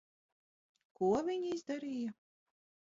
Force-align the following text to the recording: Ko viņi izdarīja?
Ko 1.01 1.11
viņi 1.29 1.55
izdarīja? 1.59 2.21